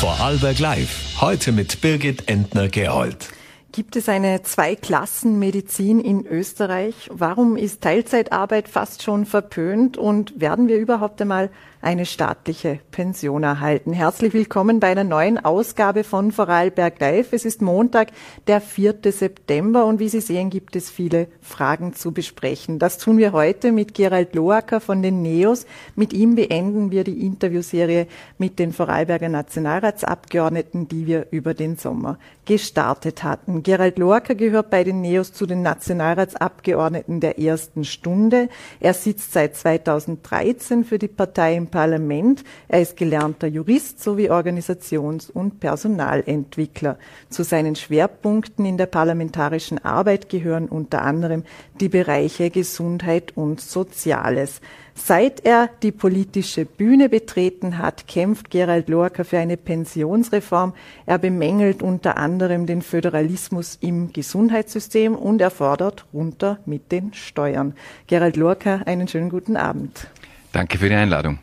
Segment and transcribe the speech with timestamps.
[0.00, 1.22] Vorarlberg Live.
[1.22, 3.30] Heute mit Birgit Entner-Gerold.
[3.72, 7.08] Gibt es eine Zweiklassenmedizin in Österreich?
[7.10, 9.96] Warum ist Teilzeitarbeit fast schon verpönt?
[9.96, 11.48] Und werden wir überhaupt einmal
[11.86, 13.92] eine staatliche Pension erhalten.
[13.92, 17.32] Herzlich willkommen bei einer neuen Ausgabe von Vorarlberg Live.
[17.32, 18.08] Es ist Montag,
[18.48, 18.96] der 4.
[19.04, 22.80] September und wie Sie sehen, gibt es viele Fragen zu besprechen.
[22.80, 25.64] Das tun wir heute mit Gerald Loacker von den NEOS.
[25.94, 32.18] Mit ihm beenden wir die Interviewserie mit den Vorarlberger Nationalratsabgeordneten, die wir über den Sommer
[32.46, 33.62] gestartet hatten.
[33.62, 38.48] Gerald Loacker gehört bei den NEOS zu den Nationalratsabgeordneten der ersten Stunde.
[38.80, 42.42] Er sitzt seit 2013 für die Partei im Parlament.
[42.68, 46.96] Er ist gelernter Jurist sowie Organisations- und Personalentwickler.
[47.28, 51.42] Zu seinen Schwerpunkten in der parlamentarischen Arbeit gehören unter anderem
[51.78, 54.62] die Bereiche Gesundheit und Soziales.
[54.94, 60.72] Seit er die politische Bühne betreten hat, kämpft Gerald Lorca für eine Pensionsreform.
[61.04, 67.74] Er bemängelt unter anderem den Föderalismus im Gesundheitssystem und er fordert runter mit den Steuern.
[68.06, 70.06] Gerald Lorca, einen schönen guten Abend.
[70.52, 71.38] Danke für die Einladung.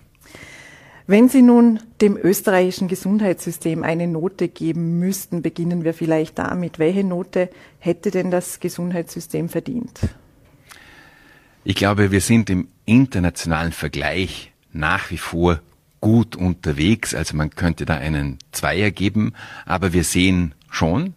[1.06, 6.80] Wenn Sie nun dem österreichischen Gesundheitssystem eine Note geben müssten, beginnen wir vielleicht damit.
[6.80, 10.00] Welche Note hätte denn das Gesundheitssystem verdient?
[11.66, 15.60] Ich glaube, wir sind im internationalen Vergleich nach wie vor
[16.00, 17.14] gut unterwegs.
[17.14, 19.34] Also man könnte da einen Zweier geben,
[19.66, 21.16] aber wir sehen schon,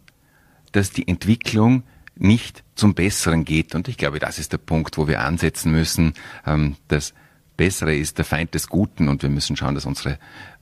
[0.73, 1.85] dass die Entwicklung
[2.17, 3.75] nicht zum Besseren geht.
[3.77, 7.15] Und ich glaube, das ist der Punkt, wo wir ansetzen müssen, ähm, dass
[7.57, 10.19] Bessere ist der Feind des Guten und wir müssen schauen, dass unsere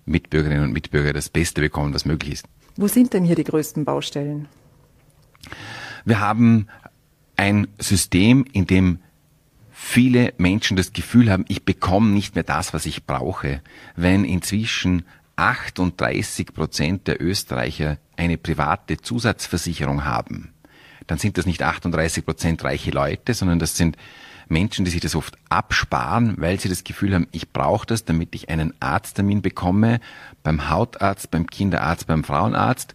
[0.06, 2.47] Mitbürgerinnen und Mitbürger das Beste bekommen, was möglich ist.
[2.77, 4.48] Wo sind denn hier die größten Baustellen?
[6.05, 6.69] Wir haben
[7.37, 8.98] ein System, in dem
[9.70, 13.61] viele Menschen das Gefühl haben, ich bekomme nicht mehr das, was ich brauche.
[13.97, 15.05] Wenn inzwischen
[15.37, 20.53] 38 Prozent der Österreicher eine private Zusatzversicherung haben,
[21.06, 23.97] dann sind das nicht 38 Prozent reiche Leute, sondern das sind
[24.48, 28.34] Menschen, die sich das oft absparen, weil sie das Gefühl haben, ich brauche das, damit
[28.34, 30.00] ich einen Arzttermin bekomme,
[30.43, 32.94] beim Hautarzt, beim Kinderarzt, beim Frauenarzt.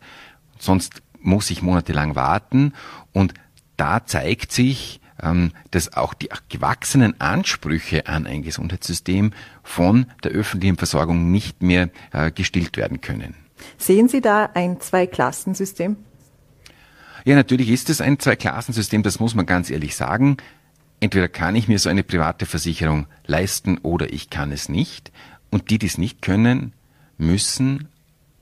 [0.57, 2.73] Sonst muss ich monatelang warten.
[3.13, 3.33] Und
[3.77, 9.31] da zeigt sich, ähm, dass auch die gewachsenen Ansprüche an ein Gesundheitssystem
[9.63, 13.35] von der öffentlichen Versorgung nicht mehr äh, gestillt werden können.
[13.77, 15.97] Sehen Sie da ein Zweiklassensystem?
[17.25, 20.37] Ja, natürlich ist es ein Zweiklassensystem, das muss man ganz ehrlich sagen.
[20.99, 25.11] Entweder kann ich mir so eine private Versicherung leisten oder ich kann es nicht.
[25.49, 26.73] Und die, die es nicht können,
[27.17, 27.87] müssen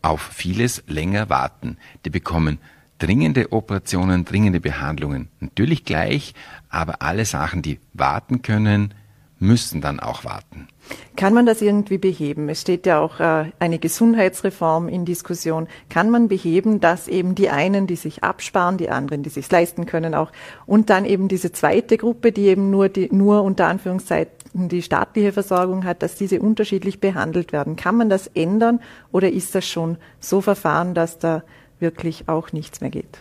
[0.02, 1.78] auf vieles länger warten.
[2.06, 2.60] Die bekommen
[3.00, 6.34] dringende Operationen, dringende Behandlungen natürlich gleich,
[6.70, 8.94] aber alle Sachen, die warten können,
[9.40, 10.68] müssen dann auch warten.
[11.16, 12.50] Kann man das irgendwie beheben?
[12.50, 15.68] Es steht ja auch äh, eine Gesundheitsreform in Diskussion.
[15.90, 19.86] Kann man beheben, dass eben die einen, die sich absparen, die anderen, die sich leisten
[19.86, 20.32] können auch,
[20.66, 25.34] und dann eben diese zweite Gruppe, die eben nur die, nur unter Anführungszeichen die staatliche
[25.34, 27.76] Versorgung hat, dass diese unterschiedlich behandelt werden?
[27.76, 28.80] Kann man das ändern
[29.12, 31.44] oder ist das schon so verfahren, dass da
[31.80, 33.20] wirklich auch nichts mehr geht?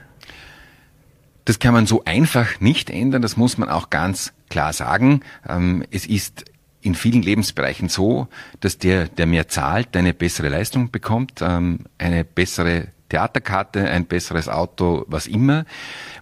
[1.44, 5.20] Das kann man so einfach nicht ändern, das muss man auch ganz klar sagen.
[5.48, 6.44] Ähm, es ist
[6.80, 8.28] in vielen Lebensbereichen so,
[8.60, 14.48] dass der, der mehr zahlt, eine bessere Leistung bekommt, ähm, eine bessere Theaterkarte, ein besseres
[14.48, 15.64] Auto, was immer.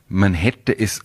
[0.09, 1.01] Man hätte es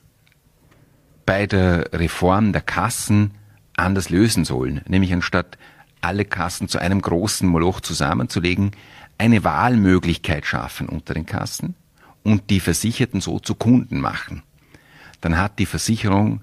[1.25, 3.31] bei der Reform der Kassen
[3.75, 5.57] anders lösen sollen, nämlich anstatt
[6.01, 8.71] alle Kassen zu einem großen Moloch zusammenzulegen,
[9.17, 11.75] eine Wahlmöglichkeit schaffen unter den Kassen
[12.23, 14.43] und die Versicherten so zu Kunden machen,
[15.21, 16.41] dann hat die Versicherung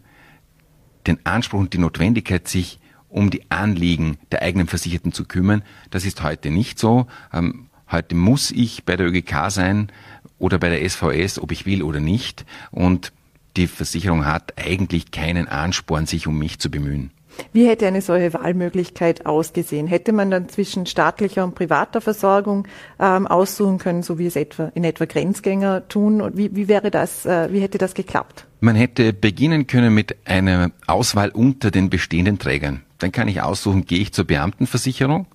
[1.06, 2.78] den Anspruch und die Notwendigkeit, sich
[3.08, 5.62] um die Anliegen der eigenen Versicherten zu kümmern.
[5.90, 7.06] Das ist heute nicht so.
[7.32, 9.90] Ähm, heute muss ich bei der ÖGK sein
[10.38, 12.44] oder bei der SVS, ob ich will oder nicht.
[12.70, 13.12] Und
[13.56, 17.10] die Versicherung hat eigentlich keinen Ansporn, sich um mich zu bemühen.
[17.52, 19.86] Wie hätte eine solche Wahlmöglichkeit ausgesehen?
[19.86, 22.66] Hätte man dann zwischen staatlicher und privater Versorgung
[22.98, 26.20] ähm, aussuchen können, so wie es etwa in etwa Grenzgänger tun?
[26.20, 28.46] Und wie, wie wäre das, äh, wie hätte das geklappt?
[28.60, 32.82] Man hätte beginnen können mit einer Auswahl unter den bestehenden Trägern.
[32.98, 35.26] Dann kann ich aussuchen, gehe ich zur Beamtenversicherung,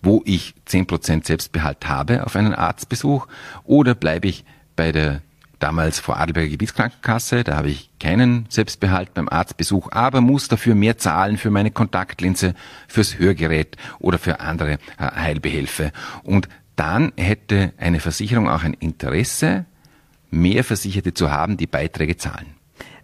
[0.00, 3.26] wo ich zehn Prozent Selbstbehalt habe auf einen Arztbesuch,
[3.64, 4.44] oder bleibe ich
[4.74, 5.20] bei der
[5.62, 10.98] damals vor Adelberger Gebietskrankenkasse, da habe ich keinen Selbstbehalt beim Arztbesuch, aber muss dafür mehr
[10.98, 12.54] zahlen für meine Kontaktlinse,
[12.88, 15.92] fürs Hörgerät oder für andere äh, Heilbehelfe.
[16.24, 19.66] Und dann hätte eine Versicherung auch ein Interesse,
[20.30, 22.54] mehr Versicherte zu haben, die Beiträge zahlen.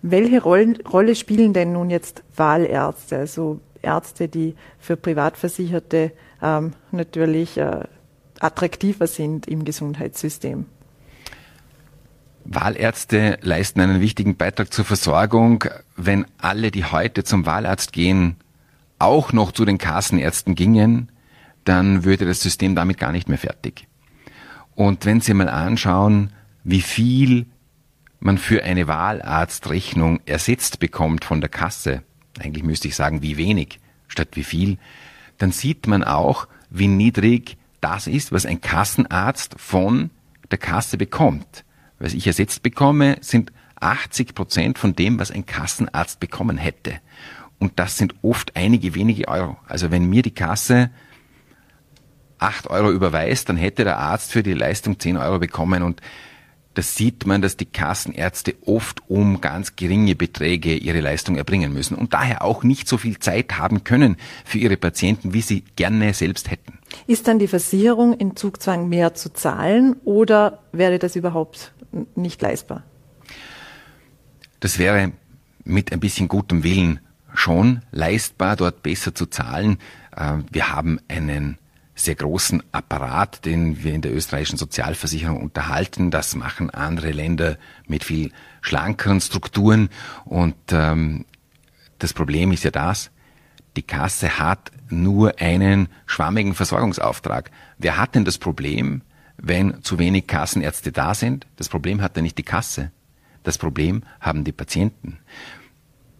[0.02, 6.12] Welche Rolle spielen denn nun jetzt Wahlärzte, also Ärzte, die für Privatversicherte
[6.42, 7.84] ähm, natürlich äh,
[8.40, 10.66] attraktiver sind im Gesundheitssystem.
[12.50, 15.64] Wahlärzte leisten einen wichtigen Beitrag zur Versorgung.
[15.96, 18.36] Wenn alle, die heute zum Wahlarzt gehen,
[18.98, 21.12] auch noch zu den Kassenärzten gingen,
[21.64, 23.86] dann würde das System damit gar nicht mehr fertig.
[24.74, 26.32] Und wenn Sie mal anschauen,
[26.64, 27.44] wie viel
[28.18, 32.02] man für eine Wahlarztrechnung ersetzt bekommt von der Kasse,
[32.40, 33.78] eigentlich müsste ich sagen, wie wenig
[34.08, 34.78] statt wie viel,
[35.36, 40.08] dann sieht man auch, wie niedrig das ist, was ein Kassenarzt von
[40.50, 41.64] der Kasse bekommt.
[41.98, 47.00] Was ich ersetzt bekomme, sind 80 Prozent von dem, was ein Kassenarzt bekommen hätte.
[47.58, 49.56] Und das sind oft einige wenige Euro.
[49.66, 50.90] Also wenn mir die Kasse
[52.38, 56.00] 8 Euro überweist, dann hätte der Arzt für die Leistung 10 Euro bekommen und
[56.74, 61.96] das sieht man, dass die Kassenärzte oft um ganz geringe Beträge ihre Leistung erbringen müssen
[61.96, 66.14] und daher auch nicht so viel Zeit haben können für ihre Patienten, wie sie gerne
[66.14, 66.78] selbst hätten.
[67.08, 71.72] Ist dann die Versicherung in Zugzwang mehr zu zahlen oder wäre das überhaupt
[72.14, 72.84] nicht leistbar?
[74.60, 75.12] Das wäre
[75.64, 77.00] mit ein bisschen gutem Willen
[77.34, 79.78] schon leistbar, dort besser zu zahlen.
[80.16, 81.58] Äh, wir haben einen
[81.94, 86.10] sehr großen Apparat, den wir in der österreichischen Sozialversicherung unterhalten.
[86.10, 89.88] Das machen andere Länder mit viel schlankeren Strukturen.
[90.24, 91.26] Und ähm,
[91.98, 93.10] das Problem ist ja das,
[93.76, 97.50] die Kasse hat nur einen schwammigen Versorgungsauftrag.
[97.78, 99.02] Wer hat denn das Problem,
[99.38, 101.46] wenn zu wenig Kassenärzte da sind?
[101.56, 102.90] Das Problem hat ja nicht die Kasse.
[103.44, 105.18] Das Problem haben die Patienten.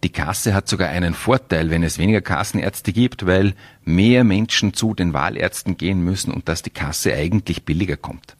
[0.03, 4.93] Die Kasse hat sogar einen Vorteil, wenn es weniger Kassenärzte gibt, weil mehr Menschen zu
[4.93, 8.37] den Wahlärzten gehen müssen und dass die Kasse eigentlich billiger kommt.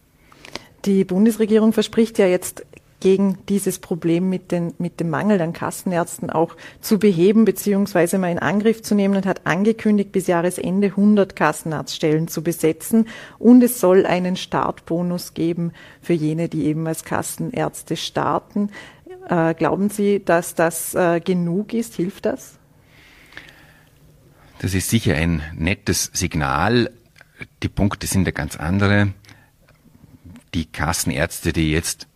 [0.85, 2.65] Die Bundesregierung verspricht ja jetzt
[2.99, 8.17] gegen dieses Problem mit, den, mit dem Mangel an Kassenärzten auch zu beheben bzw.
[8.17, 13.07] mal in Angriff zu nehmen und hat angekündigt, bis Jahresende 100 Kassenarztstellen zu besetzen.
[13.37, 18.69] Und es soll einen Startbonus geben für jene, die eben als Kassenärzte starten.
[19.29, 21.95] Äh, glauben Sie, dass das äh, genug ist?
[21.95, 22.59] Hilft das?
[24.59, 26.91] Das ist sicher ein nettes Signal.
[27.63, 29.13] Die Punkte sind ja ganz andere.
[30.53, 32.08] Die Kassenärzte, die jetzt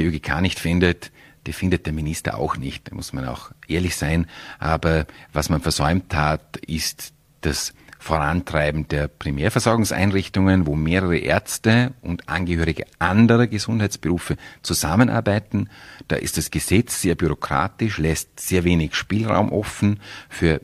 [0.00, 1.12] die ÖGK nicht findet,
[1.46, 2.90] die findet der Minister auch nicht.
[2.90, 4.26] Da muss man auch ehrlich sein.
[4.58, 12.84] Aber was man versäumt hat, ist das Vorantreiben der Primärversorgungseinrichtungen, wo mehrere Ärzte und Angehörige
[12.98, 15.68] anderer Gesundheitsberufe zusammenarbeiten.
[16.08, 20.00] Da ist das Gesetz sehr bürokratisch, lässt sehr wenig Spielraum offen
[20.30, 20.62] für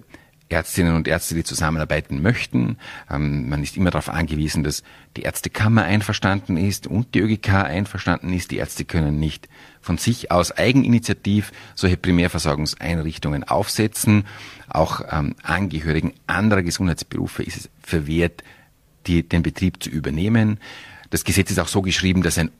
[0.48, 2.78] Ärztinnen und Ärzte, die zusammenarbeiten möchten.
[3.10, 4.84] Ähm, man ist immer darauf angewiesen, dass
[5.16, 8.52] die Ärztekammer einverstanden ist und die ÖGK einverstanden ist.
[8.52, 9.48] Die Ärzte können nicht
[9.80, 14.24] von sich aus eigeninitiativ solche Primärversorgungseinrichtungen aufsetzen.
[14.68, 18.44] Auch ähm, Angehörigen anderer Gesundheitsberufe ist es verwehrt,
[19.06, 20.60] die, den Betrieb zu übernehmen.
[21.10, 22.50] Das Gesetz ist auch so geschrieben, dass ein,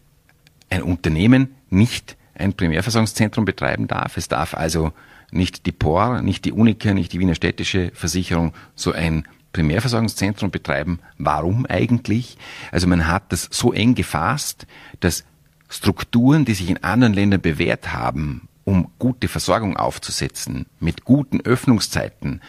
[0.71, 4.17] ein Unternehmen nicht ein Primärversorgungszentrum betreiben darf.
[4.17, 4.93] Es darf also
[5.31, 11.00] nicht die POR, nicht die Unica, nicht die Wiener Städtische Versicherung so ein Primärversorgungszentrum betreiben.
[11.19, 12.37] Warum eigentlich?
[12.73, 14.67] Also man hat das so eng gefasst,
[15.00, 15.25] dass
[15.69, 22.43] Strukturen, die sich in anderen Ländern bewährt haben, um gute Versorgung aufzusetzen, mit guten Öffnungszeiten,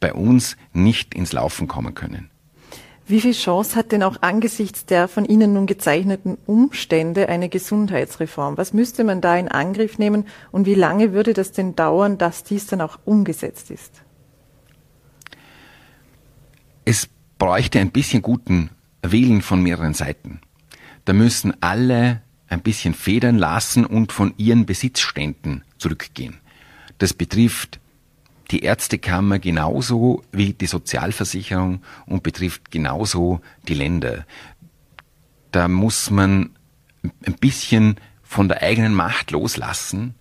[0.00, 2.31] bei uns nicht ins Laufen kommen können.
[3.06, 8.56] Wie viel Chance hat denn auch angesichts der von Ihnen nun gezeichneten Umstände eine Gesundheitsreform?
[8.56, 12.44] Was müsste man da in Angriff nehmen und wie lange würde das denn dauern, dass
[12.44, 14.02] dies dann auch umgesetzt ist?
[16.84, 18.70] Es bräuchte ein bisschen guten
[19.02, 20.40] Willen von mehreren Seiten.
[21.04, 26.38] Da müssen alle ein bisschen federn lassen und von ihren Besitzständen zurückgehen.
[26.98, 27.80] Das betrifft
[28.52, 34.26] die Ärztekammer genauso wie die Sozialversicherung und betrifft genauso die Länder.
[35.50, 36.50] Da muss man
[37.26, 40.14] ein bisschen von der eigenen Macht loslassen,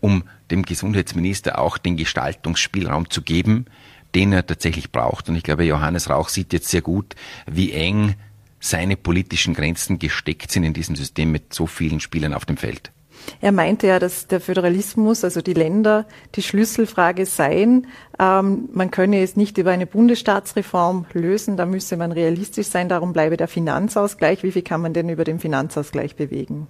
[0.00, 3.66] um dem Gesundheitsminister auch den Gestaltungsspielraum zu geben,
[4.14, 5.28] den er tatsächlich braucht.
[5.28, 7.14] Und ich glaube, Johannes Rauch sieht jetzt sehr gut,
[7.46, 8.14] wie eng
[8.60, 12.93] seine politischen Grenzen gesteckt sind in diesem System mit so vielen Spielern auf dem Feld.
[13.40, 17.86] Er meinte ja, dass der Föderalismus, also die Länder, die Schlüsselfrage seien.
[18.18, 23.12] Ähm, man könne es nicht über eine Bundesstaatsreform lösen, da müsse man realistisch sein, darum
[23.12, 24.42] bleibe der Finanzausgleich.
[24.42, 26.66] Wie viel kann man denn über den Finanzausgleich bewegen?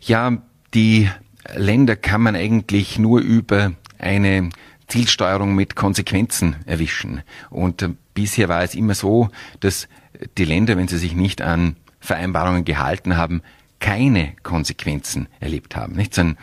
[0.00, 0.38] Ja,
[0.74, 1.08] die
[1.54, 4.50] Länder kann man eigentlich nur über eine
[4.88, 7.22] Zielsteuerung mit Konsequenzen erwischen.
[7.50, 9.88] Und bisher war es immer so, dass
[10.36, 13.42] die Länder, wenn sie sich nicht an Vereinbarungen gehalten haben,
[13.82, 15.94] keine Konsequenzen erlebt haben.
[15.94, 16.38] Nicht so ein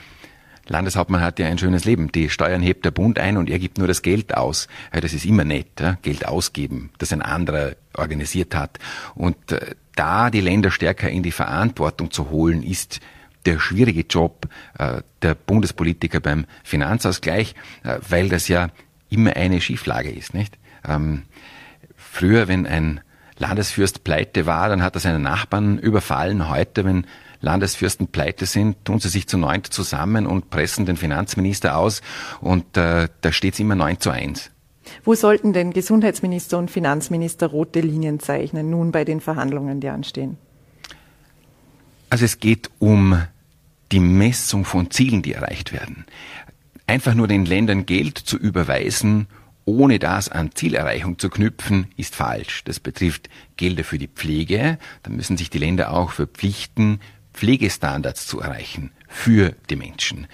[0.67, 2.11] Landeshauptmann hat ja ein schönes Leben.
[2.11, 4.67] Die Steuern hebt der Bund ein und er gibt nur das Geld aus.
[4.91, 5.81] Das ist immer nett?
[6.03, 8.77] Geld ausgeben, das ein anderer organisiert hat.
[9.15, 12.99] Und äh, da die Länder stärker in die Verantwortung zu holen, ist
[13.45, 18.69] der schwierige Job äh, der Bundespolitiker beim Finanzausgleich, äh, weil das ja
[19.09, 20.57] immer eine Schieflage ist, nicht?
[20.87, 21.23] Ähm,
[21.95, 23.01] früher, wenn ein
[23.39, 26.49] Landesfürst pleite war, dann hat er seinen Nachbarn überfallen.
[26.49, 27.05] Heute, wenn
[27.41, 32.01] Landesfürsten pleite sind, tun sie sich zu neunt zusammen und pressen den Finanzminister aus
[32.41, 34.51] und äh, da steht es immer neun zu eins.
[35.03, 40.37] Wo sollten denn Gesundheitsminister und Finanzminister rote Linien zeichnen, nun bei den Verhandlungen, die anstehen?
[42.09, 43.21] Also es geht um
[43.91, 46.05] die Messung von Zielen, die erreicht werden.
[46.87, 49.27] Einfach nur den Ländern Geld zu überweisen,
[49.65, 52.63] ohne das an Zielerreichung zu knüpfen, ist falsch.
[52.63, 54.79] Das betrifft Gelder für die Pflege.
[55.03, 56.99] Da müssen sich die Länder auch verpflichten,
[57.33, 60.27] Pflegestandards zu erreichen für die Menschen.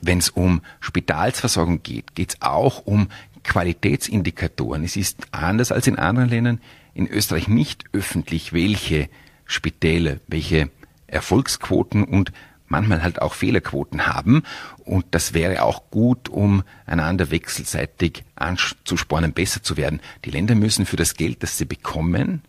[0.00, 3.08] Wenn es um Spitalsversorgung geht, geht es auch um
[3.42, 4.84] Qualitätsindikatoren.
[4.84, 6.60] Es ist anders als in anderen Ländern
[6.94, 9.08] in Österreich nicht öffentlich, welche
[9.46, 10.70] Spitäler, welche
[11.06, 12.32] Erfolgsquoten und
[12.68, 14.42] manchmal halt auch Fehlerquoten haben.
[14.84, 20.00] Und das wäre auch gut, um einander wechselseitig anzuspornen, besser zu werden.
[20.24, 22.42] Die Länder müssen für das Geld, das sie bekommen,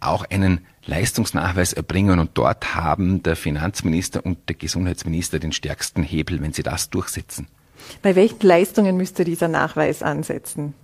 [0.00, 6.40] auch einen Leistungsnachweis erbringen und dort haben der Finanzminister und der Gesundheitsminister den stärksten Hebel,
[6.40, 7.48] wenn sie das durchsetzen.
[8.02, 10.74] Bei welchen Leistungen müsste dieser Nachweis ansetzen?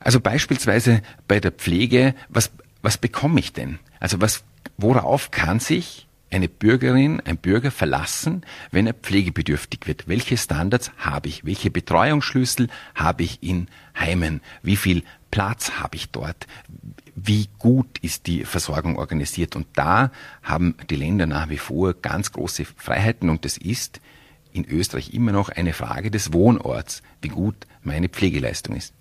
[0.00, 2.50] Also beispielsweise bei der Pflege, was,
[2.82, 3.78] was bekomme ich denn?
[4.00, 4.44] Also was,
[4.76, 10.08] worauf kann sich eine Bürgerin, ein Bürger verlassen, wenn er pflegebedürftig wird?
[10.08, 11.44] Welche Standards habe ich?
[11.44, 13.68] Welche Betreuungsschlüssel habe ich in
[13.98, 14.40] Heimen?
[14.62, 15.04] Wie viel
[15.34, 16.46] Platz habe ich dort?
[17.16, 19.56] Wie gut ist die Versorgung organisiert?
[19.56, 20.12] Und da
[20.44, 24.00] haben die Länder nach wie vor ganz große Freiheiten und das ist
[24.52, 28.94] in Österreich immer noch eine Frage des Wohnorts, wie gut meine Pflegeleistung ist.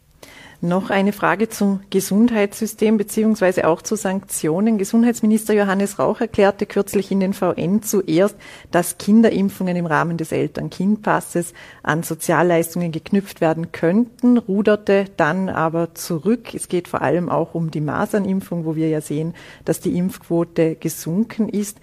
[0.65, 4.77] Noch eine Frage zum Gesundheitssystem beziehungsweise auch zu Sanktionen.
[4.77, 8.37] Gesundheitsminister Johannes Rauch erklärte kürzlich in den VN zuerst,
[8.71, 11.53] dass Kinderimpfungen im Rahmen des Eltern-Kind-Passes
[11.83, 16.53] an Sozialleistungen geknüpft werden könnten, ruderte dann aber zurück.
[16.53, 19.33] Es geht vor allem auch um die Masernimpfung, wo wir ja sehen,
[19.65, 21.81] dass die Impfquote gesunken ist.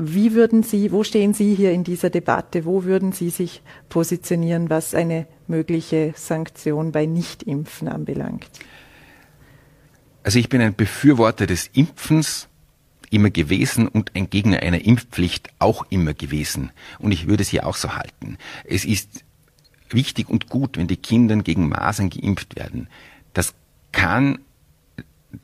[0.00, 2.64] Wie würden Sie, wo stehen Sie hier in dieser Debatte?
[2.64, 8.48] Wo würden Sie sich positionieren, was eine mögliche Sanktion bei Nichtimpfen anbelangt?
[10.22, 12.46] Also ich bin ein Befürworter des Impfens
[13.10, 16.70] immer gewesen und ein Gegner einer Impfpflicht auch immer gewesen.
[17.00, 18.38] Und ich würde es hier auch so halten.
[18.62, 19.24] Es ist
[19.90, 22.86] wichtig und gut, wenn die Kinder gegen Masern geimpft werden.
[23.32, 23.52] Das
[23.90, 24.38] kann,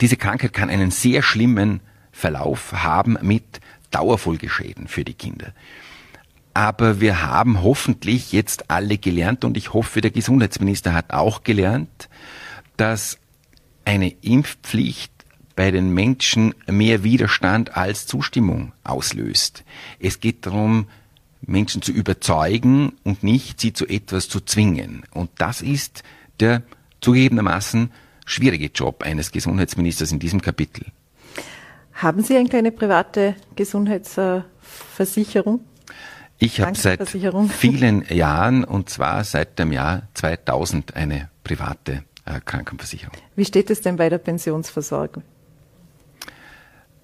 [0.01, 1.81] diese Krankheit kann einen sehr schlimmen
[2.13, 5.53] Verlauf haben mit Dauerfolgeschäden für die Kinder.
[6.55, 12.09] Aber wir haben hoffentlich jetzt alle gelernt und ich hoffe, der Gesundheitsminister hat auch gelernt,
[12.76, 13.19] dass
[13.85, 15.12] eine Impfpflicht
[15.57, 19.64] bei den Menschen mehr Widerstand als Zustimmung auslöst.
[20.00, 20.88] Es geht darum,
[21.43, 25.03] Menschen zu überzeugen und nicht sie zu etwas zu zwingen.
[25.12, 26.03] Und das ist
[26.41, 26.62] der
[27.00, 27.91] zugegebenermaßen
[28.25, 30.87] schwierige Job eines Gesundheitsministers in diesem Kapitel.
[31.95, 35.61] Haben Sie eine kleine private Gesundheitsversicherung?
[36.39, 37.09] Ich habe seit
[37.51, 43.17] vielen Jahren und zwar seit dem Jahr 2000 eine private äh, Krankenversicherung.
[43.37, 45.23] Wie steht es denn bei der Pensionsvorsorge?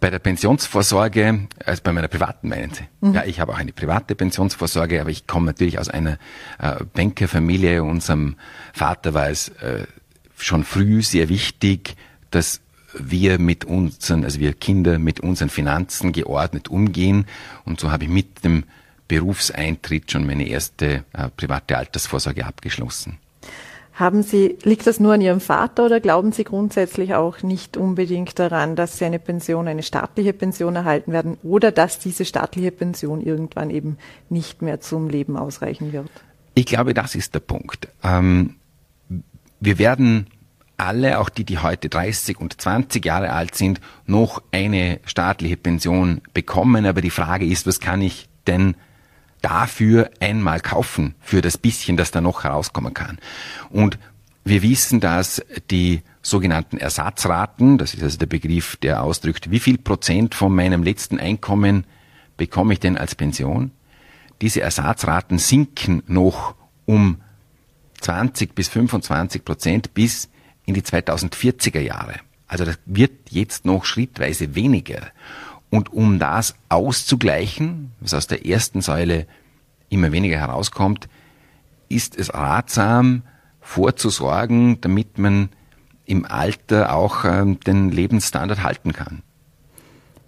[0.00, 2.84] Bei der Pensionsvorsorge, also bei meiner privaten meinen Sie?
[3.00, 3.14] Mhm.
[3.14, 6.18] Ja, ich habe auch eine private Pensionsvorsorge, aber ich komme natürlich aus einer
[6.58, 7.84] äh, Bankerfamilie.
[7.84, 8.36] Unserem
[8.72, 9.86] Vater war es äh,
[10.36, 11.96] schon früh sehr wichtig,
[12.30, 12.60] dass
[12.94, 17.26] wir mit unseren, also wir Kinder mit unseren Finanzen geordnet umgehen.
[17.64, 18.64] Und so habe ich mit dem
[19.08, 23.18] Berufseintritt schon meine erste äh, private Altersvorsorge abgeschlossen.
[23.92, 28.38] Haben Sie, liegt das nur an Ihrem Vater oder glauben Sie grundsätzlich auch nicht unbedingt
[28.38, 33.20] daran, dass Sie eine Pension, eine staatliche Pension erhalten werden oder dass diese staatliche Pension
[33.20, 33.98] irgendwann eben
[34.30, 36.08] nicht mehr zum Leben ausreichen wird?
[36.54, 37.88] Ich glaube, das ist der Punkt.
[38.02, 38.54] Ähm,
[39.60, 40.28] wir werden
[40.80, 46.20] alle, auch die, die heute 30 und 20 Jahre alt sind, noch eine staatliche Pension
[46.34, 46.86] bekommen.
[46.86, 48.74] Aber die Frage ist, was kann ich denn
[49.42, 53.18] dafür einmal kaufen, für das bisschen, das da noch herauskommen kann?
[53.70, 53.98] Und
[54.44, 59.78] wir wissen, dass die sogenannten Ersatzraten, das ist also der Begriff, der ausdrückt, wie viel
[59.78, 61.84] Prozent von meinem letzten Einkommen
[62.36, 63.70] bekomme ich denn als Pension?
[64.40, 66.54] Diese Ersatzraten sinken noch
[66.86, 67.20] um
[68.00, 70.30] 20 bis 25 Prozent bis
[70.70, 72.14] in die 2040er Jahre.
[72.46, 75.08] Also das wird jetzt noch schrittweise weniger.
[75.68, 79.26] Und um das auszugleichen, was aus der ersten Säule
[79.88, 81.08] immer weniger herauskommt,
[81.88, 83.22] ist es ratsam,
[83.60, 85.48] vorzusorgen, damit man
[86.06, 89.22] im Alter auch ähm, den Lebensstandard halten kann.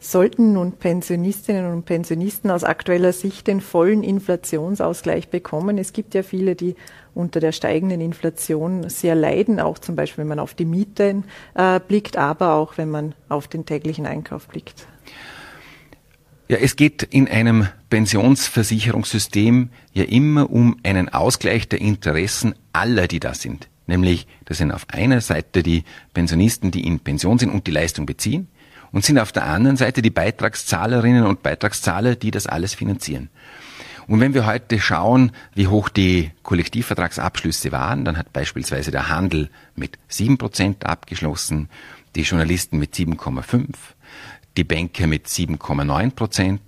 [0.04, 5.78] Sollten nun Pensionistinnen und Pensionisten aus aktueller Sicht den vollen Inflationsausgleich bekommen?
[5.78, 6.75] Es gibt ja viele, die
[7.14, 11.23] unter der steigenden Inflation sehr leiden, auch zum Beispiel, wenn man auf die Mieten
[11.54, 14.88] äh, blickt, aber auch wenn man auf den täglichen Einkauf blickt.
[16.49, 23.21] Ja, es geht in einem Pensionsversicherungssystem ja immer um einen Ausgleich der Interessen aller, die
[23.21, 23.68] da sind.
[23.87, 28.04] Nämlich, das sind auf einer Seite die Pensionisten, die in Pension sind und die Leistung
[28.04, 28.49] beziehen
[28.92, 33.30] und sind auf der anderen Seite die Beitragszahlerinnen und Beitragszahler, die das alles finanzieren.
[34.06, 39.49] Und wenn wir heute schauen, wie hoch die Kollektivvertragsabschlüsse waren, dann hat beispielsweise der Handel
[39.75, 41.68] mit 7% abgeschlossen,
[42.14, 43.68] die Journalisten mit 7,5,
[44.56, 46.58] die Banker mit 7,9%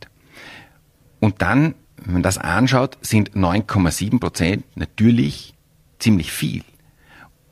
[1.21, 5.54] Und dann, wenn man das anschaut, sind 9,7% natürlich
[5.99, 6.62] ziemlich viel.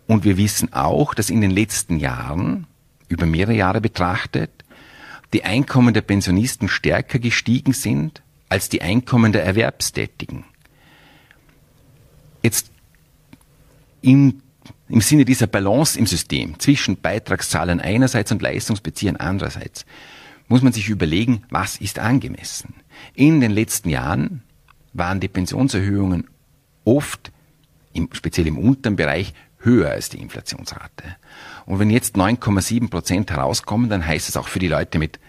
[0.06, 2.66] Und wir wissen auch, dass in den letzten Jahren,
[3.08, 4.50] über mehrere Jahre betrachtet,
[5.32, 10.44] die Einkommen der Pensionisten stärker gestiegen sind als die Einkommen der Erwerbstätigen.
[12.42, 12.70] Jetzt
[14.02, 14.42] im,
[14.88, 19.86] im Sinne dieser Balance im System zwischen Beitragszahlern einerseits und Leistungsbeziehern andererseits
[20.48, 22.74] muss man sich überlegen, was ist angemessen.
[23.14, 24.42] In den letzten Jahren
[24.92, 26.28] waren die Pensionserhöhungen
[26.84, 27.32] oft,
[27.94, 31.16] im, speziell im unteren Bereich, höher als die Inflationsrate.
[31.66, 35.20] Und wenn jetzt 9,7 Prozent herauskommen, dann heißt es auch für die Leute mit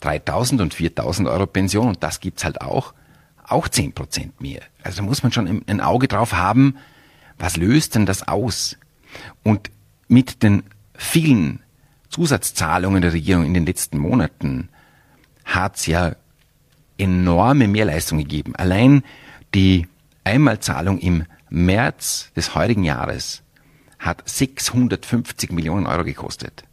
[0.00, 2.94] 3000 und 4000 Euro Pension, und das gibt's halt auch,
[3.44, 4.62] auch 10 Prozent mehr.
[4.82, 6.76] Also muss man schon ein Auge drauf haben,
[7.38, 8.76] was löst denn das aus?
[9.42, 9.70] Und
[10.08, 10.64] mit den
[10.94, 11.60] vielen
[12.10, 14.68] Zusatzzahlungen der Regierung in den letzten Monaten
[15.44, 16.16] hat's ja
[16.98, 18.56] enorme Mehrleistung gegeben.
[18.56, 19.02] Allein
[19.54, 19.86] die
[20.24, 23.42] Einmalzahlung im März des heurigen Jahres
[23.98, 26.64] hat 650 Millionen Euro gekostet.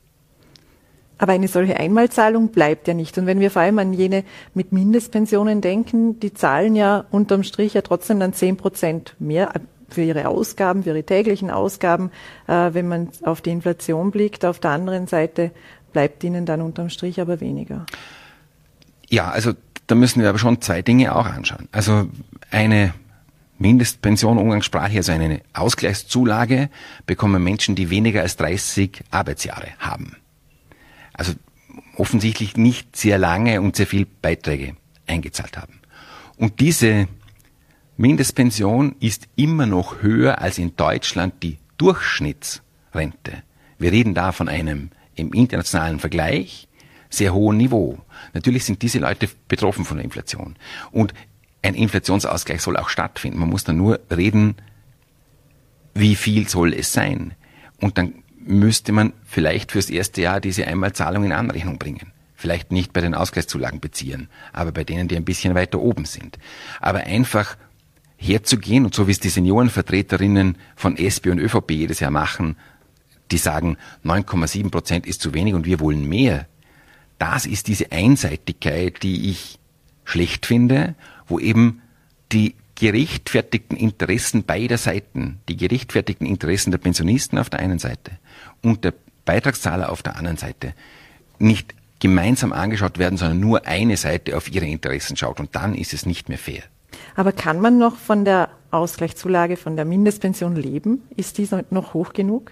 [1.18, 3.18] Aber eine solche Einmalzahlung bleibt ja nicht.
[3.18, 7.74] Und wenn wir vor allem an jene mit Mindestpensionen denken, die zahlen ja unterm Strich
[7.74, 9.54] ja trotzdem dann zehn Prozent mehr
[9.88, 12.12] für ihre Ausgaben, für ihre täglichen Ausgaben,
[12.48, 14.44] äh, wenn man auf die Inflation blickt.
[14.44, 15.52] Auf der anderen Seite
[15.94, 17.86] bleibt ihnen dann unterm Strich aber weniger.
[19.08, 19.54] Ja, also
[19.88, 21.70] da müssen wir aber schon zwei Dinge auch anschauen.
[21.72, 22.10] Also
[22.52, 22.94] eine
[23.58, 26.70] Mindestpension umgangssprachlich, also eine Ausgleichszulage,
[27.06, 30.18] bekommen Menschen, die weniger als 30 Arbeitsjahre haben.
[31.14, 31.34] Also
[31.96, 34.76] offensichtlich nicht sehr lange und sehr viel Beiträge
[35.08, 35.80] eingezahlt haben.
[36.38, 37.08] Und diese
[37.98, 43.44] Mindestpension ist immer noch höher als in Deutschland die Durchschnittsrente.
[43.78, 46.68] Wir reden da von einem im internationalen Vergleich
[47.10, 48.00] sehr hohen Niveau.
[48.34, 50.56] Natürlich sind diese Leute betroffen von der Inflation.
[50.92, 51.14] Und
[51.66, 53.40] ein Inflationsausgleich soll auch stattfinden.
[53.40, 54.56] Man muss dann nur reden,
[55.94, 57.34] wie viel soll es sein.
[57.82, 62.12] Und dann müsste man vielleicht fürs erste Jahr diese Einmalzahlung in Anrechnung bringen.
[62.36, 66.38] Vielleicht nicht bei den Ausgleichszulagen beziehen, aber bei denen, die ein bisschen weiter oben sind.
[66.80, 67.58] Aber einfach
[68.18, 72.58] herzugehen und so wie es die Seniorenvertreterinnen von SP und ÖVP jedes Jahr machen,
[73.32, 76.48] die sagen, 9,7 Prozent ist zu wenig und wir wollen mehr.
[77.18, 79.58] Das ist diese Einseitigkeit, die ich
[80.06, 80.96] schlecht finde
[81.28, 81.82] wo eben
[82.32, 88.12] die gerechtfertigten Interessen beider Seiten, die gerechtfertigten Interessen der Pensionisten auf der einen Seite
[88.62, 90.74] und der Beitragszahler auf der anderen Seite
[91.40, 95.94] nicht gemeinsam angeschaut werden, sondern nur eine Seite auf ihre Interessen schaut und dann ist
[95.94, 96.64] es nicht mehr fair.
[97.16, 101.04] Aber kann man noch von der Ausgleichszulage, von der Mindestpension leben?
[101.16, 102.52] Ist die noch hoch genug?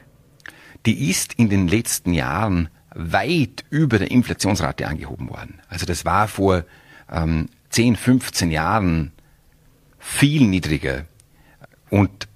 [0.85, 5.59] Die ist in den letzten Jahren weit über der Inflationsrate angehoben worden.
[5.67, 6.63] Also das war vor
[7.13, 9.13] ähm, 10, 15 Jahren
[9.99, 11.05] viel niedriger.
[11.89, 12.27] Und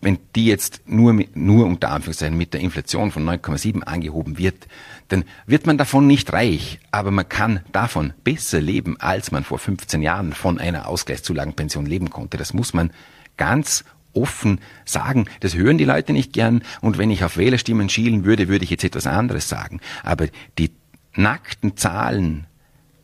[0.00, 4.66] wenn die jetzt nur, nur unter Anführungszeichen mit der Inflation von 9,7 angehoben wird,
[5.08, 9.58] dann wird man davon nicht reich, aber man kann davon besser leben, als man vor
[9.58, 12.38] 15 Jahren von einer Ausgleichszulagenpension leben konnte.
[12.38, 12.92] Das muss man
[13.36, 15.26] ganz offen sagen.
[15.40, 18.70] Das hören die Leute nicht gern und wenn ich auf Wählerstimmen schielen würde, würde ich
[18.70, 19.80] jetzt etwas anderes sagen.
[20.02, 20.72] Aber die
[21.14, 22.46] nackten Zahlen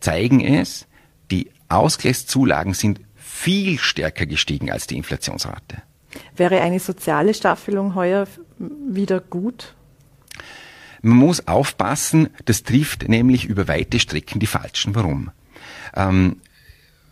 [0.00, 0.86] zeigen es,
[1.30, 5.82] die Ausgleichszulagen sind viel stärker gestiegen als die Inflationsrate.
[6.36, 8.26] Wäre eine soziale Staffelung heuer
[8.58, 9.74] wieder gut?
[11.02, 14.94] Man muss aufpassen, das trifft nämlich über weite Strecken die Falschen.
[14.94, 15.30] Warum?
[15.94, 16.40] Ähm,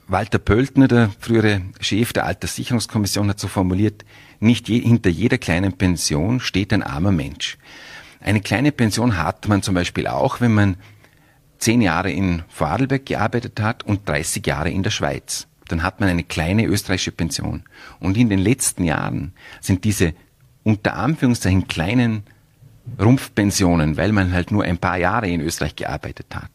[0.06, 4.04] Walter Pöltner, der frühere Chef der Alterssicherungskommission, hat so formuliert,
[4.40, 7.56] nicht je, hinter jeder kleinen Pension steht ein armer Mensch.
[8.20, 10.76] Eine kleine Pension hat man zum Beispiel auch, wenn man
[11.64, 15.46] zehn Jahre in Vorarlberg gearbeitet hat und 30 Jahre in der Schweiz.
[15.68, 17.62] dann hat man eine kleine österreichische Pension.
[17.98, 20.12] Und in den letzten Jahren sind diese
[20.62, 22.24] unter Anführungszeichen kleinen
[23.00, 26.50] Rumpfpensionen, weil man halt nur ein paar Jahre in Österreich gearbeitet hat,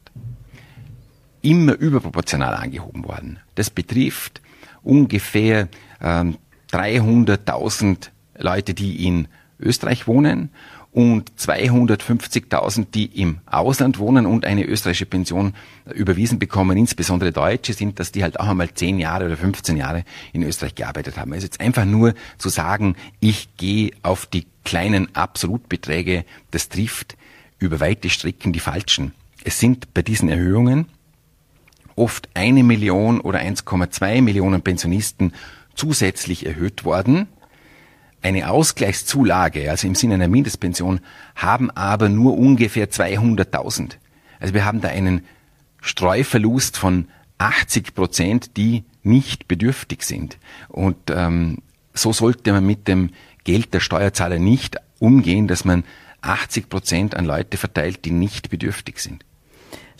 [1.41, 3.39] immer überproportional angehoben worden.
[3.55, 4.41] Das betrifft
[4.83, 5.69] ungefähr
[6.01, 6.37] ähm,
[6.71, 9.27] 300.000 Leute, die in
[9.59, 10.51] Österreich wohnen
[10.91, 15.53] und 250.000, die im Ausland wohnen und eine österreichische Pension
[15.93, 20.03] überwiesen bekommen, insbesondere Deutsche, sind, dass die halt auch einmal 10 Jahre oder 15 Jahre
[20.33, 21.31] in Österreich gearbeitet haben.
[21.33, 27.17] Also jetzt einfach nur zu sagen, ich gehe auf die kleinen Absolutbeträge, das trifft
[27.59, 29.13] über weite Strecken die falschen.
[29.43, 30.87] Es sind bei diesen Erhöhungen
[31.95, 35.33] oft eine Million oder 1,2 Millionen Pensionisten
[35.75, 37.27] zusätzlich erhöht worden
[38.21, 40.99] eine Ausgleichszulage, also im Sinne einer Mindestpension,
[41.35, 43.93] haben aber nur ungefähr 200.000.
[44.39, 45.25] Also wir haben da einen
[45.81, 50.37] Streuverlust von 80 Prozent, die nicht bedürftig sind.
[50.67, 51.59] Und ähm,
[51.93, 53.11] so sollte man mit dem
[53.43, 55.83] Geld der Steuerzahler nicht umgehen, dass man
[56.21, 59.23] 80 Prozent an Leute verteilt, die nicht bedürftig sind.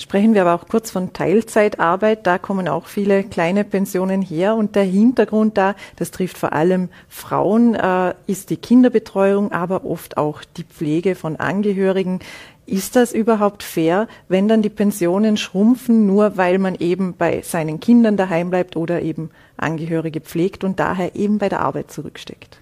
[0.02, 2.26] Sprechen wir aber auch kurz von Teilzeitarbeit.
[2.26, 4.56] Da kommen auch viele kleine Pensionen her.
[4.56, 10.16] Und der Hintergrund da, das trifft vor allem Frauen, äh, ist die Kinderbetreuung, aber oft
[10.16, 12.22] auch die Pflege von Angehörigen.
[12.66, 17.82] Ist das überhaupt fair, wenn dann die Pensionen schrumpfen, nur weil man eben bei seinen
[17.82, 22.58] Kindern daheim bleibt oder eben Angehörige pflegt und daher eben bei der Arbeit zurücksteckt?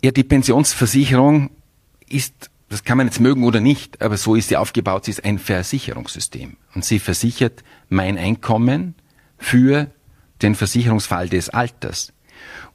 [0.00, 1.50] Ja, die Pensionsversicherung
[2.08, 5.26] ist das kann man jetzt mögen oder nicht, aber so ist sie aufgebaut, sie ist
[5.26, 6.56] ein Versicherungssystem.
[6.74, 8.94] Und sie versichert mein Einkommen
[9.36, 9.90] für
[10.40, 12.14] den Versicherungsfall des Alters.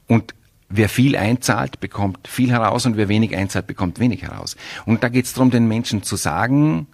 [0.06, 0.36] Und
[0.68, 4.56] wer viel einzahlt, bekommt viel heraus und wer wenig einzahlt, bekommt wenig heraus.
[4.86, 6.86] Und da geht es darum, den Menschen zu sagen,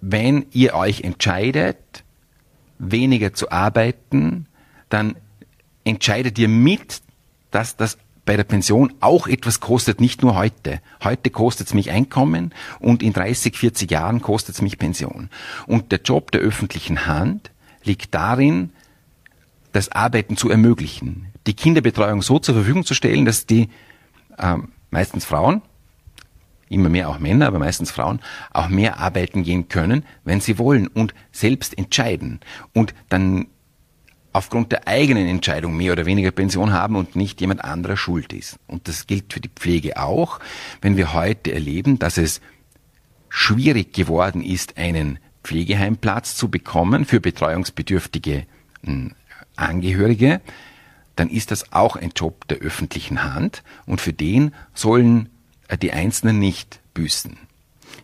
[0.00, 2.02] wenn ihr euch entscheidet,
[2.78, 4.46] weniger zu arbeiten,
[4.88, 5.16] dann
[5.84, 7.02] entscheidet ihr mit,
[7.50, 10.80] dass das bei der Pension auch etwas kostet, nicht nur heute.
[11.02, 15.28] Heute kostet es mich Einkommen und in 30, 40 Jahren kostet es mich Pension.
[15.66, 17.50] Und der Job der öffentlichen Hand
[17.82, 18.70] liegt darin,
[19.72, 23.68] das Arbeiten zu ermöglichen, die Kinderbetreuung so zur Verfügung zu stellen, dass die
[24.38, 25.62] ähm, meistens Frauen,
[26.68, 28.20] immer mehr auch Männer, aber meistens Frauen,
[28.52, 32.40] auch mehr arbeiten gehen können, wenn sie wollen und selbst entscheiden.
[32.72, 33.48] Und dann
[34.34, 38.58] aufgrund der eigenen Entscheidung mehr oder weniger Pension haben und nicht jemand anderer schuld ist.
[38.66, 40.40] Und das gilt für die Pflege auch,
[40.82, 42.40] wenn wir heute erleben, dass es
[43.28, 48.46] schwierig geworden ist, einen Pflegeheimplatz zu bekommen für betreuungsbedürftige
[48.82, 49.12] hm,
[49.54, 50.40] Angehörige,
[51.14, 55.28] dann ist das auch ein Job der öffentlichen Hand und für den sollen
[55.68, 57.38] äh, die Einzelnen nicht büßen.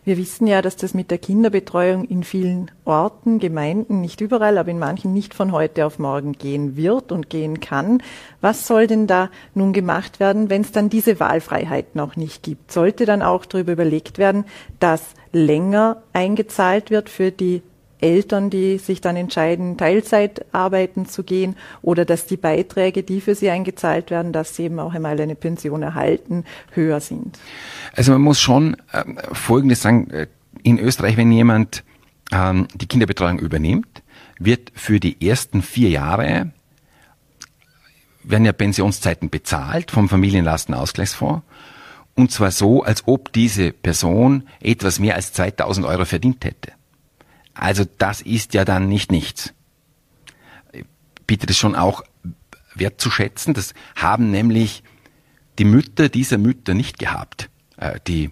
[0.03, 4.71] Wir wissen ja, dass das mit der Kinderbetreuung in vielen Orten, Gemeinden, nicht überall, aber
[4.71, 8.01] in manchen nicht von heute auf morgen gehen wird und gehen kann.
[8.41, 12.71] Was soll denn da nun gemacht werden, wenn es dann diese Wahlfreiheit noch nicht gibt?
[12.71, 14.45] Sollte dann auch darüber überlegt werden,
[14.79, 17.61] dass länger eingezahlt wird für die
[18.01, 23.35] Eltern, die sich dann entscheiden, Teilzeit arbeiten zu gehen oder dass die Beiträge, die für
[23.35, 27.39] sie eingezahlt werden, dass sie eben auch einmal eine Pension erhalten, höher sind?
[27.95, 30.09] Also man muss schon äh, Folgendes sagen.
[30.09, 30.27] Äh,
[30.63, 31.83] in Österreich, wenn jemand
[32.31, 34.03] ähm, die Kinderbetreuung übernimmt,
[34.37, 36.51] wird für die ersten vier Jahre
[38.23, 41.43] werden ja Pensionszeiten bezahlt vom Familienlastenausgleichsfonds.
[42.15, 46.73] Und zwar so, als ob diese Person etwas mehr als 2000 Euro verdient hätte.
[47.61, 49.53] Also das ist ja dann nicht nichts.
[51.27, 52.03] Bitte das schon auch
[52.73, 53.53] wertzuschätzen.
[53.53, 54.83] Das haben nämlich
[55.59, 58.31] die Mütter dieser Mütter nicht gehabt, äh, die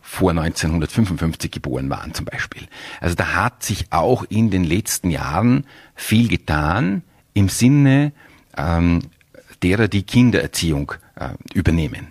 [0.00, 2.66] vor 1955 geboren waren zum Beispiel.
[3.00, 8.12] Also da hat sich auch in den letzten Jahren viel getan im Sinne
[8.56, 9.02] ähm,
[9.62, 12.08] derer, die Kindererziehung äh, übernehmen.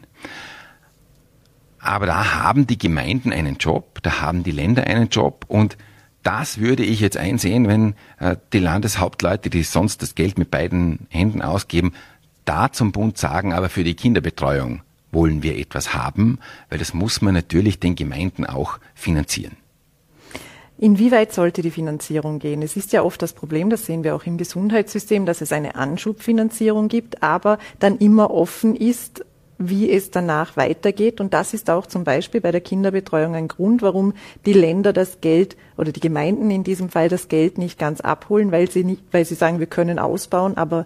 [1.79, 5.75] Aber da haben die Gemeinden einen Job, da haben die Länder einen Job und
[6.23, 11.07] das würde ich jetzt einsehen, wenn äh, die Landeshauptleute, die sonst das Geld mit beiden
[11.09, 11.93] Händen ausgeben,
[12.45, 14.81] da zum Bund sagen, aber für die Kinderbetreuung
[15.11, 19.57] wollen wir etwas haben, weil das muss man natürlich den Gemeinden auch finanzieren.
[20.77, 22.63] Inwieweit sollte die Finanzierung gehen?
[22.63, 25.75] Es ist ja oft das Problem, das sehen wir auch im Gesundheitssystem, dass es eine
[25.75, 29.23] Anschubfinanzierung gibt, aber dann immer offen ist,
[29.69, 31.21] wie es danach weitergeht.
[31.21, 34.13] Und das ist auch zum Beispiel bei der Kinderbetreuung ein Grund, warum
[34.45, 38.51] die Länder das Geld oder die Gemeinden in diesem Fall das Geld nicht ganz abholen,
[38.51, 40.85] weil sie nicht, weil sie sagen, wir können ausbauen, aber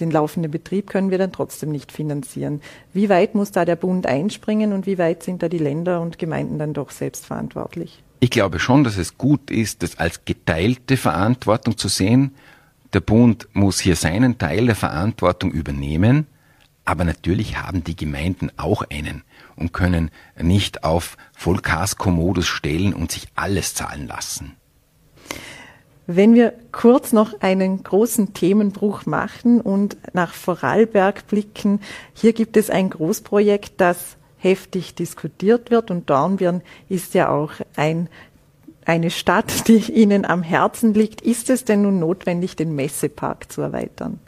[0.00, 2.60] den laufenden Betrieb können wir dann trotzdem nicht finanzieren.
[2.92, 6.18] Wie weit muss da der Bund einspringen und wie weit sind da die Länder und
[6.18, 8.02] Gemeinden dann doch selbst verantwortlich?
[8.20, 12.34] Ich glaube schon, dass es gut ist, das als geteilte Verantwortung zu sehen.
[12.92, 16.26] Der Bund muss hier seinen Teil der Verantwortung übernehmen,
[16.86, 19.22] aber natürlich haben die Gemeinden auch einen
[19.56, 24.56] und können nicht auf Vollkasko-Modus stellen und sich alles zahlen lassen.
[26.06, 31.80] Wenn wir kurz noch einen großen Themenbruch machen und nach Vorarlberg blicken,
[32.14, 38.08] hier gibt es ein Großprojekt, das heftig diskutiert wird und Dornbirn ist ja auch ein,
[38.84, 41.22] eine Stadt, die Ihnen am Herzen liegt.
[41.22, 44.20] Ist es denn nun notwendig, den Messepark zu erweitern?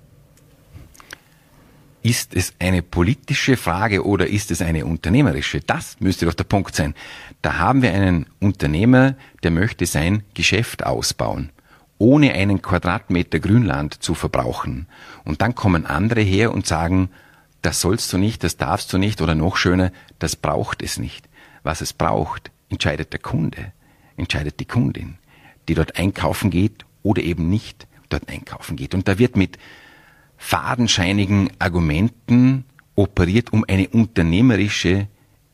[2.03, 5.61] Ist es eine politische Frage oder ist es eine unternehmerische?
[5.61, 6.95] Das müsste doch der Punkt sein.
[7.43, 11.51] Da haben wir einen Unternehmer, der möchte sein Geschäft ausbauen
[11.99, 14.87] ohne einen Quadratmeter Grünland zu verbrauchen.
[15.25, 17.11] Und dann kommen andere her und sagen,
[17.63, 21.29] das sollst du nicht, das darfst du nicht oder noch schöner, das braucht es nicht.
[21.65, 23.73] Was es braucht, entscheidet der Kunde,
[24.17, 25.19] entscheidet die Kundin,
[25.67, 28.95] die dort einkaufen geht oder eben nicht dort einkaufen geht.
[28.95, 29.59] Und da wird mit
[30.39, 35.09] fadenscheinigen Argumenten operiert, um eine unternehmerische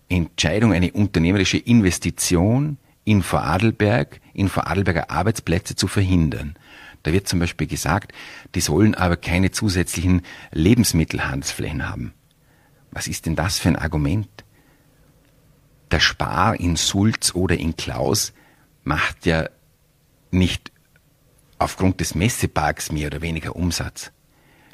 [0.09, 6.55] Entscheidung, eine unternehmerische Investition in Vorarlberg, in Vorarlberger Arbeitsplätze zu verhindern.
[7.03, 8.13] Da wird zum Beispiel gesagt,
[8.55, 12.15] die sollen aber keine zusätzlichen Lebensmittelhandelsflächen haben.
[12.91, 14.29] Was ist denn das für ein Argument?
[15.91, 18.33] Der Spar in Sulz oder in Klaus
[18.85, 19.49] macht ja
[20.31, 20.73] nicht
[21.59, 24.13] aufgrund des Messeparks mehr oder weniger Umsatz.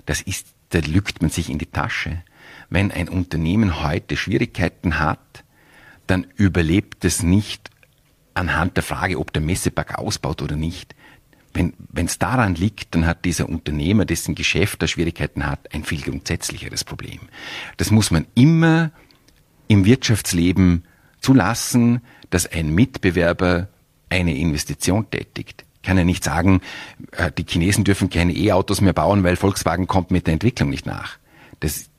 [0.06, 2.22] Das ist, da lügt man sich in die Tasche.
[2.68, 5.44] Wenn ein Unternehmen heute Schwierigkeiten hat,
[6.06, 7.70] dann überlebt es nicht
[8.34, 10.94] anhand der Frage, ob der Messepark ausbaut oder nicht.
[11.52, 11.74] Wenn
[12.06, 16.84] es daran liegt, dann hat dieser Unternehmer, dessen Geschäft da Schwierigkeiten hat, ein viel grundsätzlicheres
[16.84, 17.20] Problem.
[17.76, 18.92] Das muss man immer
[19.66, 20.84] im Wirtschaftsleben
[21.20, 23.68] zulassen, dass ein Mitbewerber
[24.08, 25.64] eine Investition tätigt.
[25.82, 26.60] Kann ja nicht sagen,
[27.12, 30.86] äh, die Chinesen dürfen keine E-Autos mehr bauen, weil Volkswagen kommt mit der Entwicklung nicht
[30.86, 31.18] nach.
[31.60, 31.90] Das,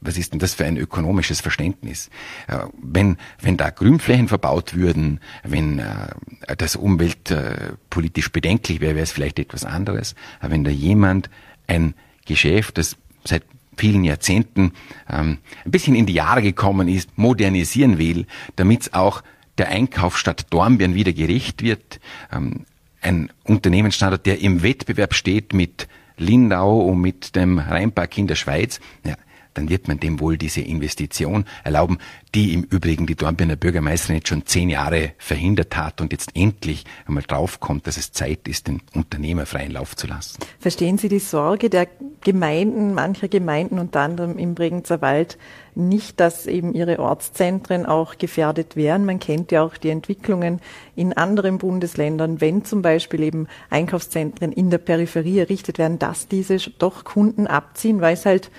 [0.00, 2.10] was ist denn das für ein ökonomisches Verständnis?
[2.48, 6.08] Äh, wenn, wenn da Grünflächen verbaut würden, wenn äh,
[6.56, 10.14] das umweltpolitisch bedenklich wäre, wäre es vielleicht etwas anderes.
[10.40, 11.30] Aber wenn da jemand
[11.68, 11.94] ein
[12.26, 13.44] Geschäft, das seit
[13.76, 14.72] vielen Jahrzehnten
[15.08, 19.22] ähm, ein bisschen in die Jahre gekommen ist, modernisieren will, damit es auch
[19.58, 22.00] der Einkaufsstadt Dornbirn wieder gerecht wird,
[22.32, 22.64] ähm,
[23.02, 28.80] ein Unternehmensstandort, der im Wettbewerb steht mit Lindau und mit dem Rheinpark in der Schweiz,
[29.04, 29.14] ja,
[29.54, 31.98] dann wird man dem wohl diese Investition erlauben,
[32.34, 36.84] die im Übrigen die Dornbirner Bürgermeisterin jetzt schon zehn Jahre verhindert hat und jetzt endlich
[37.06, 40.38] einmal draufkommt, dass es Zeit ist, den Unternehmer freien Lauf zu lassen.
[40.58, 41.88] Verstehen Sie die Sorge der
[42.22, 45.36] Gemeinden, mancher Gemeinden, unter anderem im Bregenzer Wald,
[45.74, 49.04] nicht, dass eben ihre Ortszentren auch gefährdet wären.
[49.04, 50.60] Man kennt ja auch die Entwicklungen
[50.96, 56.56] in anderen Bundesländern, wenn zum Beispiel eben Einkaufszentren in der Peripherie errichtet werden, dass diese
[56.78, 58.50] doch Kunden abziehen, weil es halt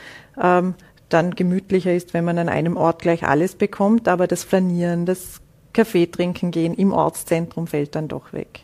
[0.42, 0.76] ähm,
[1.10, 5.42] dann gemütlicher ist, wenn man an einem Ort gleich alles bekommt, aber das Flanieren, das
[5.74, 8.62] Kaffee trinken gehen im Ortszentrum fällt dann doch weg.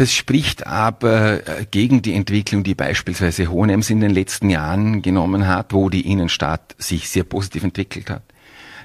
[0.00, 5.46] Das spricht aber äh, gegen die Entwicklung, die beispielsweise Hohenems in den letzten Jahren genommen
[5.46, 8.22] hat, wo die Innenstadt sich sehr positiv entwickelt hat.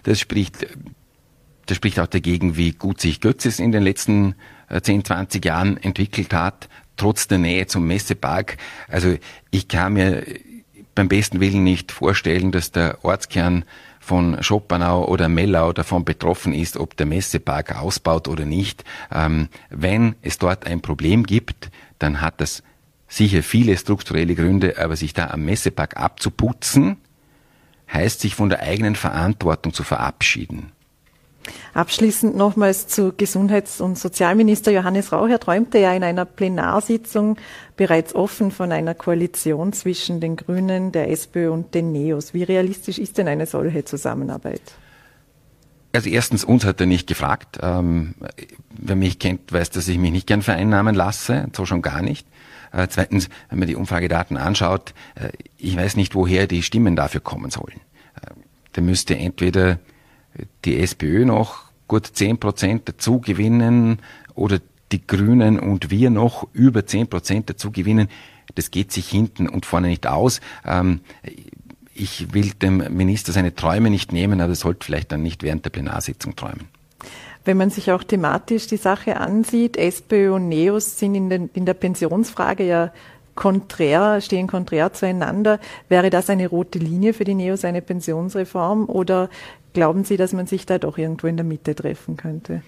[0.04, 0.67] Das spricht,
[1.67, 4.36] das spricht auch dagegen, wie gut sich Götzes in den letzten
[4.69, 8.58] 10, äh, 20 Jahren entwickelt hat, trotz der Nähe zum Messepark.
[8.89, 9.15] Also
[9.51, 10.21] ich kann mir
[10.95, 13.63] beim besten Willen nicht vorstellen, dass der Ortskern
[14.06, 18.84] von Schopenau oder Mellau davon betroffen ist, ob der Messepark ausbaut oder nicht.
[19.12, 22.62] Ähm, wenn es dort ein Problem gibt, dann hat das
[23.08, 26.98] sicher viele strukturelle Gründe, aber sich da am Messepark abzuputzen,
[27.91, 30.72] heißt sich von der eigenen Verantwortung zu verabschieden.
[31.73, 35.27] Abschließend nochmals zu Gesundheits- und Sozialminister Johannes Rau.
[35.27, 37.38] Er träumte ja in einer Plenarsitzung
[37.75, 42.34] bereits offen von einer Koalition zwischen den Grünen, der SPÖ und den NEOS.
[42.34, 44.62] Wie realistisch ist denn eine solche Zusammenarbeit?
[45.93, 47.60] Also erstens, uns hat er nicht gefragt.
[47.62, 48.15] Ähm,
[48.69, 52.27] wer mich kennt, weiß, dass ich mich nicht gern vereinnahmen lasse, so schon gar nicht.
[52.73, 57.21] Äh, zweitens, wenn man die Umfragedaten anschaut, äh, ich weiß nicht, woher die Stimmen dafür
[57.21, 57.79] kommen sollen.
[58.21, 58.31] Äh,
[58.73, 59.79] da müsste entweder
[60.65, 64.00] die SPÖ noch gut zehn Prozent dazu gewinnen
[64.34, 64.60] oder
[64.91, 68.10] die Grünen und wir noch über zehn Prozent dazu gewinnen.
[68.56, 70.41] Das geht sich hinten und vorne nicht aus.
[70.65, 71.02] Ähm,
[71.93, 75.65] ich will dem Minister seine Träume nicht nehmen, aber er sollte vielleicht dann nicht während
[75.65, 76.67] der Plenarsitzung träumen.
[77.45, 81.65] Wenn man sich auch thematisch die Sache ansieht, SPÖ und NEOS sind in, den, in
[81.65, 82.91] der Pensionsfrage ja
[83.36, 85.60] konträr, stehen konträr zueinander.
[85.88, 88.86] Wäre das eine rote Linie für die NEOS, eine Pensionsreform?
[88.89, 89.30] Oder
[89.76, 92.64] Glauben Sie, dass man sich da doch irgendwo in der Mitte treffen könnte?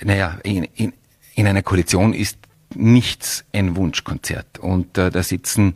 [0.00, 0.92] Naja, in, in,
[1.34, 2.38] in einer Koalition ist
[2.72, 4.60] nichts ein Wunschkonzert.
[4.60, 5.74] Und äh, da sitzen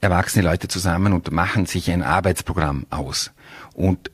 [0.00, 3.30] erwachsene Leute zusammen und machen sich ein Arbeitsprogramm aus.
[3.74, 4.10] Und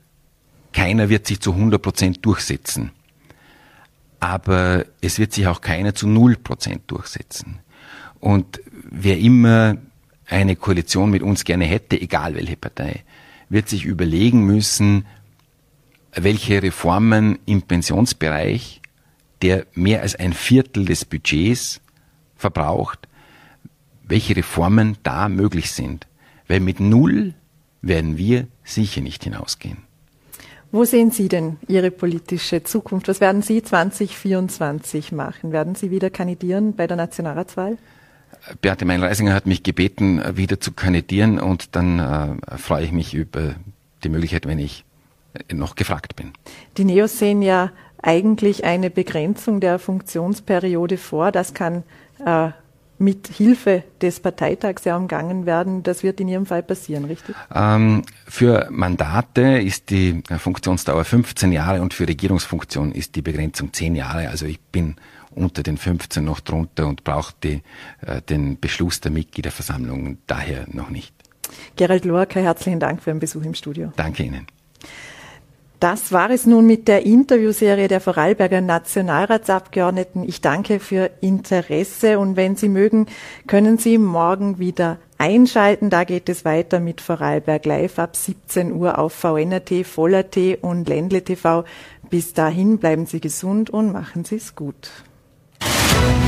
[0.71, 2.91] keiner wird sich zu 100 Prozent durchsetzen.
[4.19, 7.57] Aber es wird sich auch keiner zu 0 Prozent durchsetzen.
[8.19, 9.77] Und wer immer
[10.27, 13.03] eine Koalition mit uns gerne hätte, egal welche Partei,
[13.49, 15.05] wird sich überlegen müssen,
[16.13, 18.81] welche Reformen im Pensionsbereich,
[19.41, 21.81] der mehr als ein Viertel des Budgets
[22.35, 23.07] verbraucht,
[24.03, 26.07] welche Reformen da möglich sind.
[26.47, 27.33] Weil mit Null
[27.81, 29.79] werden wir sicher nicht hinausgehen.
[30.71, 33.07] Wo sehen Sie denn Ihre politische Zukunft?
[33.07, 35.51] Was werden Sie 2024 machen?
[35.51, 37.77] Werden Sie wieder kandidieren bei der Nationalratswahl?
[38.61, 43.55] Beate Mein-Reisinger hat mich gebeten, wieder zu kandidieren und dann äh, freue ich mich über
[44.03, 44.85] die Möglichkeit, wenn ich
[45.51, 46.33] noch gefragt bin.
[46.77, 51.31] Die Neos sehen ja eigentlich eine Begrenzung der Funktionsperiode vor.
[51.31, 51.83] Das kann
[52.25, 52.49] äh,
[52.99, 55.83] mit Hilfe des Parteitags ja umgangen werden.
[55.83, 57.35] Das wird in Ihrem Fall passieren, richtig?
[57.53, 63.95] Ähm, für Mandate ist die Funktionsdauer 15 Jahre und für Regierungsfunktion ist die Begrenzung 10
[63.95, 64.29] Jahre.
[64.29, 64.95] Also ich bin
[65.37, 67.61] unter den 15 noch drunter und braucht die,
[68.05, 71.13] äh, den Beschluss der Mitgliederversammlung daher noch nicht.
[71.75, 73.91] Gerald Lorca, herzlichen Dank für den Besuch im Studio.
[73.95, 74.47] Danke Ihnen.
[75.79, 80.27] Das war es nun mit der Interviewserie der Vorarlberger Nationalratsabgeordneten.
[80.27, 83.05] Ich danke für Interesse und wenn Sie mögen,
[83.45, 85.91] können Sie morgen wieder einschalten.
[85.91, 91.23] Da geht es weiter mit Vorarlberg live ab 17 Uhr auf VNRT, Voller.t und Ländle
[91.23, 91.63] TV.
[92.09, 94.89] Bis dahin bleiben Sie gesund und machen Sie es gut.
[95.89, 96.26] Thank you.